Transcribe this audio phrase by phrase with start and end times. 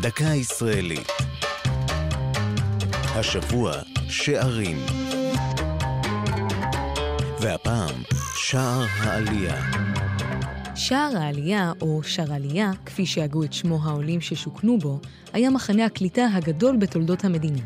[0.00, 1.08] דקה ישראלית.
[2.92, 3.72] השבוע
[4.08, 4.78] שערים.
[7.40, 8.02] והפעם
[8.36, 9.62] שער העלייה.
[10.74, 12.26] שער העלייה, או שער
[12.86, 15.00] כפי שהגו את שמו העולים ששוכנו בו,
[15.32, 17.62] היה מחנה הקליטה הגדול בתולדות המדינה.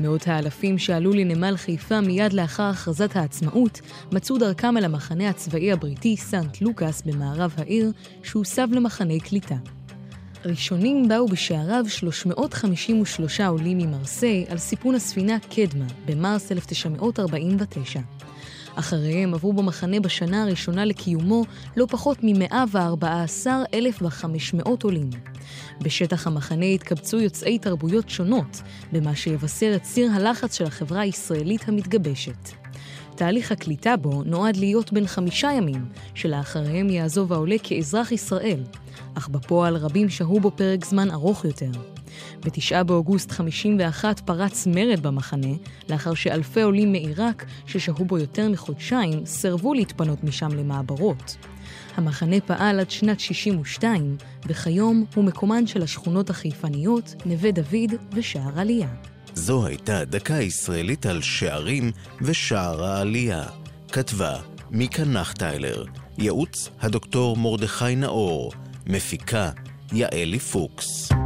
[0.00, 3.80] מאות האלפים שעלו לנמל חיפה מיד לאחר הכרזת העצמאות,
[4.12, 7.92] מצאו דרכם אל המחנה הצבאי הבריטי סנט לוקאס במערב העיר,
[8.22, 9.56] שהוסב למחנה קליטה.
[10.44, 18.00] ראשונים באו בשעריו 353 עולים ממרסיי על סיפון הספינה קדמה במרס 1949.
[18.74, 21.44] אחריהם עברו במחנה בשנה הראשונה לקיומו
[21.76, 25.10] לא פחות מ-114,500 עולים.
[25.80, 28.62] בשטח המחנה התקבצו יוצאי תרבויות שונות,
[28.92, 32.48] במה שיבשר את סיר הלחץ של החברה הישראלית המתגבשת.
[33.14, 38.60] תהליך הקליטה בו נועד להיות בן חמישה ימים, שלאחריהם יעזוב העולה כאזרח ישראל,
[39.14, 41.70] אך בפועל רבים שהו בו פרק זמן ארוך יותר.
[42.44, 45.52] ב-9 באוגוסט 51 פרץ מרד במחנה,
[45.88, 51.36] לאחר שאלפי עולים מעיראק, ששהו בו יותר מחודשיים, סירבו להתפנות משם למעברות.
[51.96, 58.88] המחנה פעל עד שנת 62, וכיום הוא מקומן של השכונות החיפניות, נווה דוד ושער עלייה.
[59.34, 61.92] זו הייתה דקה ישראלית על שערים
[62.22, 63.44] ושער העלייה.
[63.92, 65.84] כתבה מיקה נחטיילר,
[66.18, 68.52] ייעוץ הדוקטור מרדכי נאור,
[68.88, 69.50] מפיקה
[69.92, 71.17] יעלי פוקס.